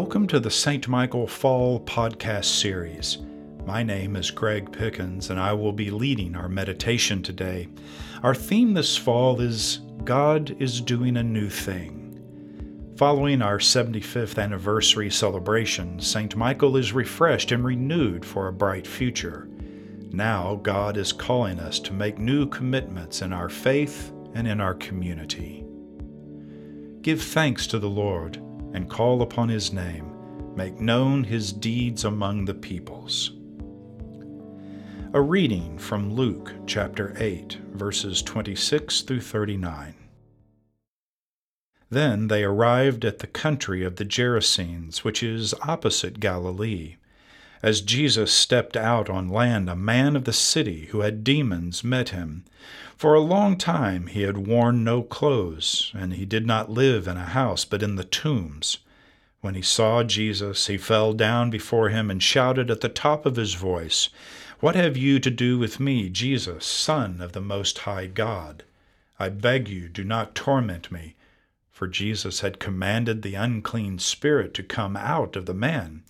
Welcome 0.00 0.28
to 0.28 0.38
the 0.38 0.48
St. 0.48 0.86
Michael 0.86 1.26
Fall 1.26 1.80
podcast 1.80 2.44
series. 2.44 3.18
My 3.66 3.82
name 3.82 4.14
is 4.14 4.30
Greg 4.30 4.70
Pickens, 4.70 5.28
and 5.28 5.40
I 5.40 5.52
will 5.52 5.72
be 5.72 5.90
leading 5.90 6.36
our 6.36 6.48
meditation 6.48 7.20
today. 7.20 7.66
Our 8.22 8.32
theme 8.32 8.74
this 8.74 8.96
fall 8.96 9.40
is 9.40 9.80
God 10.04 10.54
is 10.60 10.80
doing 10.80 11.16
a 11.16 11.22
new 11.24 11.50
thing. 11.50 12.94
Following 12.96 13.42
our 13.42 13.58
75th 13.58 14.40
anniversary 14.40 15.10
celebration, 15.10 15.98
St. 15.98 16.36
Michael 16.36 16.76
is 16.76 16.92
refreshed 16.92 17.50
and 17.50 17.64
renewed 17.64 18.24
for 18.24 18.46
a 18.46 18.52
bright 18.52 18.86
future. 18.86 19.48
Now, 20.12 20.60
God 20.62 20.96
is 20.96 21.12
calling 21.12 21.58
us 21.58 21.80
to 21.80 21.92
make 21.92 22.20
new 22.20 22.46
commitments 22.46 23.20
in 23.20 23.32
our 23.32 23.48
faith 23.48 24.12
and 24.36 24.46
in 24.46 24.60
our 24.60 24.74
community. 24.74 25.66
Give 27.02 27.20
thanks 27.20 27.66
to 27.66 27.80
the 27.80 27.90
Lord 27.90 28.40
and 28.74 28.90
call 28.90 29.22
upon 29.22 29.48
his 29.48 29.72
name, 29.72 30.12
make 30.54 30.80
known 30.80 31.24
his 31.24 31.52
deeds 31.52 32.04
among 32.04 32.44
the 32.44 32.54
peoples. 32.54 33.32
A 35.14 35.20
reading 35.22 35.78
from 35.78 36.12
Luke 36.12 36.52
chapter 36.66 37.14
8, 37.18 37.54
verses 37.72 38.20
26 38.20 39.00
through 39.00 39.22
39. 39.22 39.94
Then 41.88 42.28
they 42.28 42.44
arrived 42.44 43.06
at 43.06 43.20
the 43.20 43.26
country 43.26 43.82
of 43.82 43.96
the 43.96 44.04
Gerasenes, 44.04 44.98
which 44.98 45.22
is 45.22 45.54
opposite 45.62 46.20
Galilee. 46.20 46.96
As 47.62 47.80
Jesus 47.80 48.32
stepped 48.32 48.76
out 48.76 49.10
on 49.10 49.28
land, 49.28 49.68
a 49.68 49.74
man 49.74 50.14
of 50.14 50.24
the 50.24 50.32
city 50.32 50.86
who 50.86 51.00
had 51.00 51.24
demons 51.24 51.82
met 51.82 52.10
him. 52.10 52.44
For 52.96 53.14
a 53.14 53.20
long 53.20 53.56
time 53.56 54.06
he 54.06 54.22
had 54.22 54.46
worn 54.46 54.84
no 54.84 55.02
clothes, 55.02 55.90
and 55.92 56.14
he 56.14 56.24
did 56.24 56.46
not 56.46 56.70
live 56.70 57.08
in 57.08 57.16
a 57.16 57.24
house, 57.24 57.64
but 57.64 57.82
in 57.82 57.96
the 57.96 58.04
tombs. 58.04 58.78
When 59.40 59.54
he 59.54 59.62
saw 59.62 60.04
Jesus, 60.04 60.68
he 60.68 60.78
fell 60.78 61.12
down 61.12 61.50
before 61.50 61.88
him 61.88 62.10
and 62.10 62.22
shouted 62.22 62.70
at 62.70 62.80
the 62.80 62.88
top 62.88 63.26
of 63.26 63.36
his 63.36 63.54
voice, 63.54 64.08
What 64.60 64.76
have 64.76 64.96
you 64.96 65.18
to 65.18 65.30
do 65.30 65.58
with 65.58 65.80
me, 65.80 66.08
Jesus, 66.08 66.64
Son 66.64 67.20
of 67.20 67.32
the 67.32 67.40
Most 67.40 67.78
High 67.78 68.06
God? 68.06 68.62
I 69.18 69.30
beg 69.30 69.68
you, 69.68 69.88
do 69.88 70.04
not 70.04 70.36
torment 70.36 70.92
me. 70.92 71.16
For 71.72 71.88
Jesus 71.88 72.40
had 72.40 72.60
commanded 72.60 73.22
the 73.22 73.34
unclean 73.34 73.98
spirit 73.98 74.54
to 74.54 74.62
come 74.62 74.96
out 74.96 75.34
of 75.34 75.46
the 75.46 75.54
man. 75.54 76.02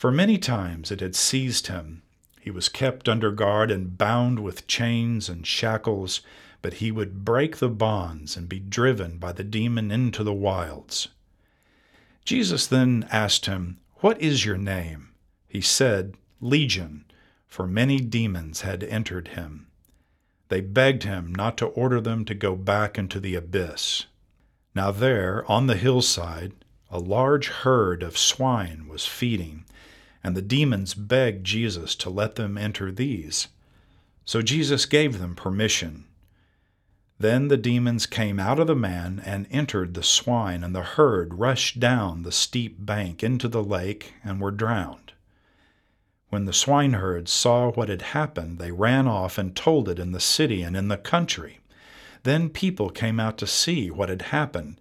For 0.00 0.10
many 0.10 0.38
times 0.38 0.90
it 0.90 1.00
had 1.00 1.14
seized 1.14 1.66
him. 1.66 2.00
He 2.40 2.50
was 2.50 2.70
kept 2.70 3.06
under 3.06 3.30
guard 3.30 3.70
and 3.70 3.98
bound 3.98 4.38
with 4.38 4.66
chains 4.66 5.28
and 5.28 5.46
shackles, 5.46 6.22
but 6.62 6.72
he 6.80 6.90
would 6.90 7.22
break 7.22 7.58
the 7.58 7.68
bonds 7.68 8.34
and 8.34 8.48
be 8.48 8.60
driven 8.60 9.18
by 9.18 9.32
the 9.32 9.44
demon 9.44 9.90
into 9.90 10.24
the 10.24 10.32
wilds. 10.32 11.08
Jesus 12.24 12.66
then 12.66 13.06
asked 13.10 13.44
him, 13.44 13.76
What 13.96 14.18
is 14.22 14.46
your 14.46 14.56
name? 14.56 15.10
He 15.46 15.60
said, 15.60 16.14
Legion, 16.40 17.04
for 17.46 17.66
many 17.66 18.00
demons 18.00 18.62
had 18.62 18.82
entered 18.82 19.28
him. 19.28 19.66
They 20.48 20.62
begged 20.62 21.02
him 21.02 21.34
not 21.34 21.58
to 21.58 21.66
order 21.66 22.00
them 22.00 22.24
to 22.24 22.34
go 22.34 22.56
back 22.56 22.96
into 22.96 23.20
the 23.20 23.34
abyss. 23.34 24.06
Now 24.74 24.92
there, 24.92 25.44
on 25.46 25.66
the 25.66 25.76
hillside, 25.76 26.54
a 26.88 26.98
large 26.98 27.48
herd 27.48 28.02
of 28.02 28.16
swine 28.16 28.88
was 28.88 29.04
feeding 29.04 29.66
and 30.22 30.36
the 30.36 30.42
demons 30.42 30.94
begged 30.94 31.44
Jesus 31.44 31.94
to 31.96 32.10
let 32.10 32.34
them 32.34 32.58
enter 32.58 32.92
these. 32.92 33.48
So 34.24 34.42
Jesus 34.42 34.86
gave 34.86 35.18
them 35.18 35.34
permission. 35.34 36.04
Then 37.18 37.48
the 37.48 37.56
demons 37.56 38.06
came 38.06 38.38
out 38.38 38.58
of 38.58 38.66
the 38.66 38.74
man 38.74 39.22
and 39.26 39.46
entered 39.50 39.92
the 39.94 40.02
swine, 40.02 40.64
and 40.64 40.74
the 40.74 40.82
herd 40.82 41.34
rushed 41.34 41.78
down 41.78 42.22
the 42.22 42.32
steep 42.32 42.76
bank 42.78 43.22
into 43.22 43.48
the 43.48 43.62
lake 43.62 44.14
and 44.24 44.40
were 44.40 44.50
drowned. 44.50 45.12
When 46.30 46.44
the 46.44 46.52
swineherds 46.52 47.30
saw 47.30 47.72
what 47.72 47.88
had 47.88 48.02
happened, 48.02 48.58
they 48.58 48.70
ran 48.70 49.08
off 49.08 49.36
and 49.36 49.54
told 49.54 49.88
it 49.88 49.98
in 49.98 50.12
the 50.12 50.20
city 50.20 50.62
and 50.62 50.76
in 50.76 50.88
the 50.88 50.96
country. 50.96 51.60
Then 52.22 52.48
people 52.48 52.88
came 52.88 53.18
out 53.18 53.36
to 53.38 53.46
see 53.46 53.90
what 53.90 54.08
had 54.08 54.22
happened 54.22 54.80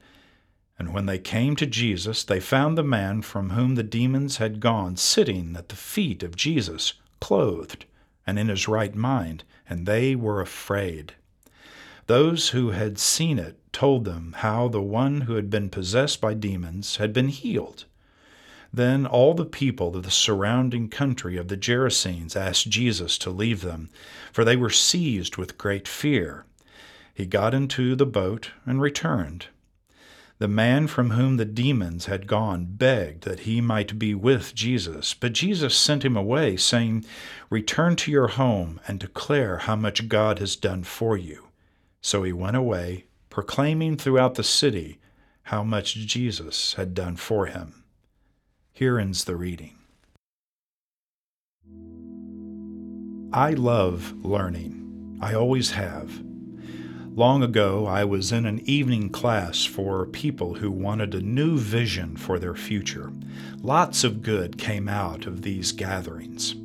and 0.80 0.94
when 0.94 1.06
they 1.06 1.20
came 1.20 1.58
to 1.58 1.66
Jesus, 1.66 2.24
they 2.24 2.40
found 2.40 2.78
the 2.78 2.84
man 2.84 3.22
from 3.22 3.50
whom 3.50 3.76
the 3.76 3.84
demons 3.84 4.38
had 4.38 4.62
gone 4.62 4.96
sitting 4.96 5.56
at 5.58 5.68
the 5.68 5.76
feet 5.76 6.24
of 6.24 6.38
Jesus, 6.38 6.94
clothed 7.20 7.86
and 8.26 8.40
in 8.40 8.48
his 8.48 8.68
right 8.68 8.96
mind, 8.96 9.44
and 9.70 9.86
they 9.86 10.16
were 10.16 10.40
afraid. 10.40 11.14
Those 12.08 12.50
who 12.50 12.72
had 12.72 12.98
seen 12.98 13.38
it 13.38 13.60
told 13.74 14.06
them 14.06 14.36
how 14.38 14.68
the 14.68 14.82
one 14.82 15.22
who 15.22 15.36
had 15.36 15.50
been 15.50 15.70
possessed 15.70 16.22
by 16.22 16.34
demons 16.34 16.96
had 16.96 17.12
been 17.12 17.28
healed. 17.28 17.86
Then 18.72 19.06
all 19.06 19.34
the 19.34 19.46
people 19.46 19.96
of 19.96 20.04
the 20.04 20.12
surrounding 20.12 20.90
country 20.90 21.38
of 21.38 21.50
the 21.50 21.58
Gerasenes 21.58 22.36
asked 22.36 22.70
Jesus 22.70 23.18
to 23.20 23.32
leave 23.32 23.62
them, 23.62 23.90
for 24.32 24.46
they 24.46 24.56
were 24.56 24.70
seized 24.70 25.38
with 25.38 25.58
great 25.58 25.88
fear. 25.88 26.46
He 27.14 27.26
got 27.26 27.54
into 27.54 27.96
the 27.96 28.06
boat 28.06 28.52
and 28.66 28.80
returned. 28.80 29.48
The 30.40 30.48
man 30.48 30.88
from 30.88 31.12
whom 31.12 31.36
the 31.36 31.44
demons 31.44 32.06
had 32.06 32.26
gone 32.26 32.66
begged 32.66 33.26
that 33.26 33.42
he 33.42 33.60
might 33.60 34.00
be 34.00 34.16
with 34.16 34.56
Jesus, 34.56 35.14
but 35.14 35.34
Jesus 35.34 35.76
sent 35.76 36.06
him 36.06 36.16
away, 36.16 36.56
saying, 36.56 37.04
Return 37.50 37.98
to 37.98 38.12
your 38.12 38.30
home 38.30 38.80
and 38.88 39.02
declare 39.02 39.58
how 39.58 39.76
much 39.76 40.08
God 40.08 40.40
has 40.40 40.56
done 40.56 40.84
for 40.84 41.18
you. 41.18 41.50
So 42.00 42.24
he 42.24 42.32
went 42.32 42.56
away, 42.56 43.04
proclaiming 43.30 43.98
throughout 43.98 44.36
the 44.36 44.44
city 44.46 45.00
how 45.44 45.62
much 45.62 45.96
Jesus 45.96 46.76
had 46.76 46.94
done 46.94 47.18
for 47.18 47.48
him. 47.48 47.84
Here 48.72 48.98
ends 48.98 49.26
the 49.26 49.36
reading. 49.36 49.76
I 53.34 53.52
love 53.52 54.14
learning. 54.24 55.18
I 55.22 55.34
always 55.34 55.72
have. 55.72 56.29
Long 57.20 57.44
ago, 57.44 57.86
I 57.86 58.06
was 58.06 58.32
in 58.32 58.46
an 58.46 58.62
evening 58.64 59.10
class 59.10 59.66
for 59.66 60.06
people 60.06 60.54
who 60.54 60.72
wanted 60.72 61.14
a 61.14 61.20
new 61.20 61.58
vision 61.58 62.16
for 62.16 62.40
their 62.40 62.56
future. 62.56 63.12
Lots 63.62 64.06
of 64.06 64.22
good 64.22 64.58
came 64.58 64.88
out 64.88 65.26
of 65.26 65.42
these 65.42 65.74
gatherings. 65.74 66.56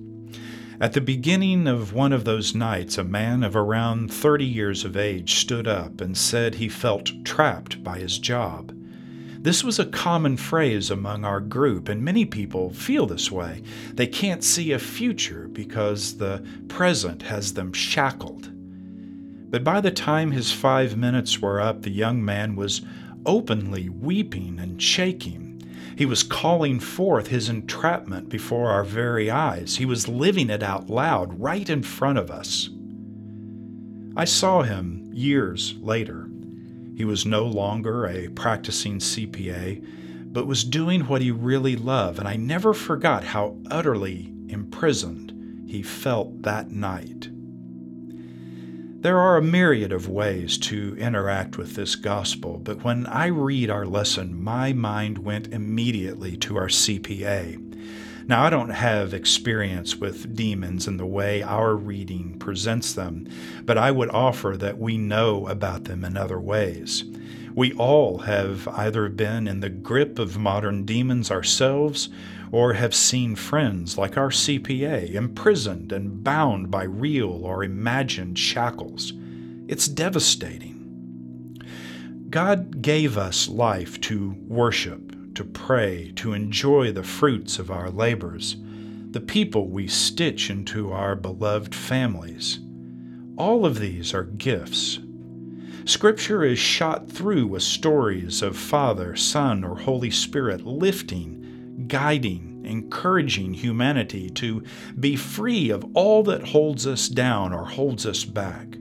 At 0.80 0.92
the 0.92 1.00
beginning 1.00 1.66
of 1.66 1.92
one 1.92 2.12
of 2.12 2.24
those 2.24 2.54
nights, 2.54 2.96
a 2.96 3.02
man 3.02 3.42
of 3.42 3.56
around 3.56 4.12
30 4.14 4.44
years 4.44 4.84
of 4.84 4.96
age 4.96 5.40
stood 5.40 5.66
up 5.66 6.00
and 6.00 6.16
said 6.16 6.54
he 6.54 6.68
felt 6.68 7.10
trapped 7.24 7.82
by 7.82 7.98
his 7.98 8.16
job. 8.16 8.72
This 9.42 9.64
was 9.64 9.80
a 9.80 9.86
common 9.86 10.36
phrase 10.36 10.88
among 10.88 11.24
our 11.24 11.40
group, 11.40 11.88
and 11.88 12.00
many 12.00 12.24
people 12.24 12.70
feel 12.70 13.06
this 13.06 13.28
way. 13.28 13.64
They 13.92 14.06
can't 14.06 14.44
see 14.44 14.70
a 14.70 14.78
future 14.78 15.48
because 15.48 16.18
the 16.18 16.46
present 16.68 17.22
has 17.22 17.54
them 17.54 17.72
shackled. 17.72 18.53
But 19.54 19.62
by 19.62 19.80
the 19.80 19.92
time 19.92 20.32
his 20.32 20.50
five 20.50 20.96
minutes 20.96 21.40
were 21.40 21.60
up, 21.60 21.82
the 21.82 21.90
young 21.92 22.24
man 22.24 22.56
was 22.56 22.82
openly 23.24 23.88
weeping 23.88 24.58
and 24.58 24.82
shaking. 24.82 25.62
He 25.96 26.04
was 26.04 26.24
calling 26.24 26.80
forth 26.80 27.28
his 27.28 27.48
entrapment 27.48 28.28
before 28.28 28.70
our 28.70 28.82
very 28.82 29.30
eyes. 29.30 29.76
He 29.76 29.86
was 29.86 30.08
living 30.08 30.50
it 30.50 30.64
out 30.64 30.90
loud 30.90 31.38
right 31.38 31.70
in 31.70 31.84
front 31.84 32.18
of 32.18 32.32
us. 32.32 32.68
I 34.16 34.24
saw 34.24 34.62
him 34.62 35.08
years 35.12 35.76
later. 35.80 36.28
He 36.96 37.04
was 37.04 37.24
no 37.24 37.44
longer 37.44 38.06
a 38.06 38.30
practicing 38.30 38.98
CPA, 38.98 39.86
but 40.32 40.48
was 40.48 40.64
doing 40.64 41.02
what 41.02 41.22
he 41.22 41.30
really 41.30 41.76
loved, 41.76 42.18
and 42.18 42.26
I 42.26 42.34
never 42.34 42.74
forgot 42.74 43.22
how 43.22 43.56
utterly 43.70 44.34
imprisoned 44.48 45.70
he 45.70 45.84
felt 45.84 46.42
that 46.42 46.72
night. 46.72 47.28
There 49.04 49.20
are 49.20 49.36
a 49.36 49.42
myriad 49.42 49.92
of 49.92 50.08
ways 50.08 50.56
to 50.60 50.96
interact 50.98 51.58
with 51.58 51.74
this 51.74 51.94
gospel, 51.94 52.56
but 52.56 52.84
when 52.84 53.06
I 53.06 53.26
read 53.26 53.68
our 53.68 53.84
lesson, 53.84 54.42
my 54.42 54.72
mind 54.72 55.18
went 55.18 55.52
immediately 55.52 56.38
to 56.38 56.56
our 56.56 56.68
CPA. 56.68 57.60
Now, 58.26 58.42
I 58.44 58.50
don't 58.50 58.70
have 58.70 59.12
experience 59.12 59.96
with 59.96 60.34
demons 60.34 60.88
in 60.88 60.96
the 60.96 61.04
way 61.04 61.42
our 61.42 61.76
reading 61.76 62.38
presents 62.38 62.94
them, 62.94 63.28
but 63.64 63.76
I 63.76 63.90
would 63.90 64.08
offer 64.10 64.56
that 64.56 64.78
we 64.78 64.96
know 64.96 65.46
about 65.46 65.84
them 65.84 66.04
in 66.04 66.16
other 66.16 66.40
ways. 66.40 67.04
We 67.54 67.72
all 67.74 68.18
have 68.18 68.66
either 68.68 69.08
been 69.10 69.46
in 69.46 69.60
the 69.60 69.68
grip 69.68 70.18
of 70.18 70.38
modern 70.38 70.84
demons 70.84 71.30
ourselves 71.30 72.08
or 72.50 72.72
have 72.72 72.94
seen 72.94 73.36
friends 73.36 73.98
like 73.98 74.16
our 74.16 74.30
CPA 74.30 75.12
imprisoned 75.12 75.92
and 75.92 76.24
bound 76.24 76.70
by 76.70 76.84
real 76.84 77.44
or 77.44 77.62
imagined 77.62 78.38
shackles. 78.38 79.12
It's 79.68 79.86
devastating. 79.86 81.60
God 82.30 82.82
gave 82.82 83.18
us 83.18 83.48
life 83.48 84.00
to 84.02 84.34
worship, 84.48 85.13
to 85.34 85.44
pray, 85.44 86.12
to 86.16 86.32
enjoy 86.32 86.92
the 86.92 87.02
fruits 87.02 87.58
of 87.58 87.70
our 87.70 87.90
labors, 87.90 88.56
the 89.10 89.20
people 89.20 89.68
we 89.68 89.86
stitch 89.86 90.50
into 90.50 90.92
our 90.92 91.14
beloved 91.14 91.74
families. 91.74 92.60
All 93.36 93.66
of 93.66 93.78
these 93.78 94.14
are 94.14 94.24
gifts. 94.24 94.98
Scripture 95.84 96.44
is 96.44 96.58
shot 96.58 97.10
through 97.10 97.46
with 97.46 97.62
stories 97.62 98.42
of 98.42 98.56
Father, 98.56 99.14
Son, 99.16 99.64
or 99.64 99.76
Holy 99.76 100.10
Spirit 100.10 100.64
lifting 100.64 101.44
guiding, 101.88 102.62
encouraging 102.64 103.54
humanity 103.54 104.30
to 104.30 104.62
be 104.98 105.16
free 105.16 105.70
of 105.70 105.84
all 105.94 106.22
that 106.22 106.48
holds 106.48 106.86
us 106.86 107.08
down 107.08 107.52
or 107.52 107.66
holds 107.66 108.06
us 108.06 108.24
back. 108.24 108.78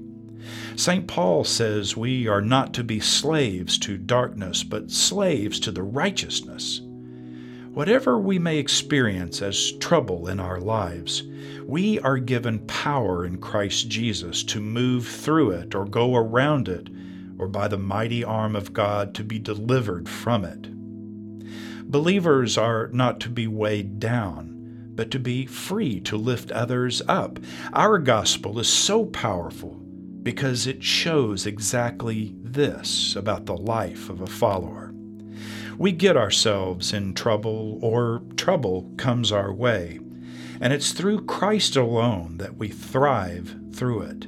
St. 0.76 1.08
Paul 1.08 1.44
says 1.44 1.96
we 1.96 2.28
are 2.28 2.42
not 2.42 2.74
to 2.74 2.84
be 2.84 3.00
slaves 3.00 3.78
to 3.80 3.98
darkness, 3.98 4.64
but 4.64 4.92
slaves 4.92 5.60
to 5.62 5.72
the 5.72 5.84
righteousness. 5.84 6.82
Whatever 7.74 8.20
we 8.20 8.38
may 8.38 8.58
experience 8.58 9.42
as 9.42 9.72
trouble 9.74 10.28
in 10.28 10.40
our 10.40 10.60
lives, 10.60 11.24
we 11.66 12.00
are 12.02 12.18
given 12.18 12.60
power 12.68 13.26
in 13.26 13.38
Christ 13.38 13.90
Jesus 13.90 14.44
to 14.44 14.62
move 14.62 15.08
through 15.08 15.52
it 15.52 15.74
or 15.74 15.86
go 15.86 16.16
around 16.16 16.68
it, 16.68 16.90
or 17.40 17.48
by 17.48 17.68
the 17.68 17.78
mighty 17.78 18.24
arm 18.24 18.56
of 18.56 18.74
God 18.74 19.16
to 19.16 19.24
be 19.24 19.40
delivered 19.40 20.08
from 20.08 20.46
it. 20.46 20.70
Believers 21.90 22.58
are 22.58 22.90
not 22.90 23.20
to 23.22 23.30
be 23.30 23.48
weighed 23.48 24.00
down, 24.00 24.92
but 24.96 25.10
to 25.12 25.20
be 25.20 25.46
free 25.46 26.00
to 26.02 26.18
lift 26.18 26.52
others 26.52 27.02
up. 27.08 27.40
Our 27.74 27.98
gospel 27.98 28.60
is 28.60 28.68
so 28.68 29.06
powerful 29.06 29.83
because 30.24 30.66
it 30.66 30.82
shows 30.84 31.46
exactly 31.46 32.34
this 32.42 33.16
about 33.16 33.46
the 33.46 33.58
life 33.58 34.10
of 34.10 34.22
a 34.22 34.28
follower. 34.28 34.94
We 35.78 35.92
get 35.92 36.16
ourselves 36.16 36.94
in 36.94 37.14
trouble, 37.14 37.80
or 37.82 38.22
trouble 38.38 38.92
comes 38.98 39.32
our 39.32 39.52
way, 39.52 40.00
and 40.62 40.72
it's 40.72 40.92
through 40.92 41.26
Christ 41.26 41.76
alone 41.76 42.38
that 42.38 42.58
we 42.58 42.70
thrive 42.70 43.56
through 43.74 44.04
it. 44.04 44.28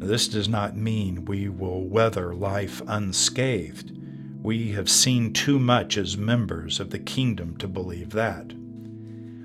This 0.00 0.26
does 0.26 0.48
not 0.48 0.76
mean 0.76 1.26
we 1.26 1.48
will 1.48 1.84
weather 1.84 2.34
life 2.34 2.82
unscathed. 2.88 3.96
We 4.42 4.72
have 4.72 4.90
seen 4.90 5.32
too 5.32 5.60
much 5.60 5.96
as 5.96 6.16
members 6.16 6.80
of 6.80 6.90
the 6.90 6.98
kingdom 6.98 7.56
to 7.58 7.68
believe 7.68 8.10
that. 8.10 8.52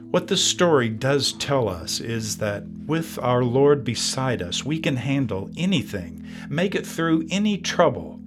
What 0.09 0.27
this 0.27 0.43
story 0.43 0.89
does 0.89 1.33
tell 1.33 1.69
us 1.69 1.99
is 1.99 2.37
that 2.37 2.63
with 2.87 3.19
our 3.19 3.43
Lord 3.43 3.83
beside 3.83 4.41
us, 4.41 4.65
we 4.65 4.79
can 4.79 4.95
handle 4.95 5.51
anything, 5.57 6.25
make 6.49 6.73
it 6.73 6.87
through 6.87 7.27
any 7.29 7.57
trouble. 7.57 8.19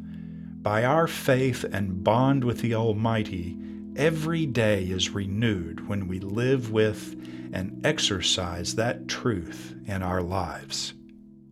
By 0.62 0.84
our 0.84 1.06
faith 1.06 1.64
and 1.64 2.04
bond 2.04 2.44
with 2.44 2.60
the 2.60 2.74
Almighty, 2.74 3.56
every 3.96 4.44
day 4.44 4.84
is 4.84 5.10
renewed 5.10 5.88
when 5.88 6.06
we 6.06 6.20
live 6.20 6.70
with 6.70 7.16
and 7.52 7.84
exercise 7.84 8.74
that 8.74 9.08
truth 9.08 9.74
in 9.86 10.02
our 10.02 10.22
lives. 10.22 10.92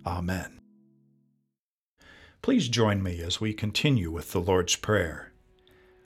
Amen. 0.06 0.60
Please 2.42 2.68
join 2.68 3.02
me 3.02 3.20
as 3.20 3.40
we 3.40 3.52
continue 3.52 4.10
with 4.10 4.32
the 4.32 4.40
Lord's 4.40 4.76
Prayer. 4.76 5.32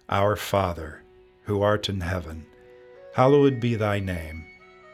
Our 0.08 0.36
Father, 0.36 1.02
who 1.44 1.62
art 1.62 1.88
in 1.88 2.00
heaven, 2.00 2.46
hallowed 3.14 3.60
be 3.60 3.74
thy 3.74 3.98
name. 3.98 4.46